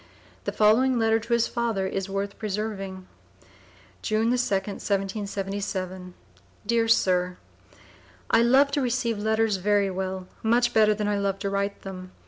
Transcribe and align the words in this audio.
The 0.45 0.51
following 0.51 0.97
letter 0.97 1.19
to 1.19 1.33
his 1.33 1.47
father 1.47 1.85
is 1.85 2.09
worth 2.09 2.39
preserving: 2.39 3.05
BRAINTREE, 3.21 3.49
June 4.01 4.29
the 4.31 4.35
2d, 4.35 4.81
1777. 4.81 6.15
DEAR 6.65 6.87
SIR, 6.87 7.37
I 8.31 8.41
love 8.41 8.71
to 8.71 8.81
receive 8.81 9.19
letters 9.19 9.57
very 9.57 9.91
well, 9.91 10.27
much 10.41 10.73
better 10.73 10.95
than 10.95 11.07
I 11.07 11.19
love 11.19 11.37
to 11.37 11.51
write 11.51 11.83
them. 11.83 12.13